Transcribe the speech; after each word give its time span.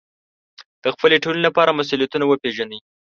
د 0.83 0.85
خپلې 0.93 1.15
ټولنې 1.23 1.43
لپاره 1.47 1.75
مسوولیتونه 1.79 2.25
وپېژنئ. 2.27 2.79